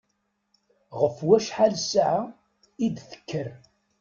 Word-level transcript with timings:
Ɣef 0.99 1.15
wacḥal 1.27 1.73
ssaɛa 1.83 2.21
i 2.85 2.87
d-tekker? 2.95 3.49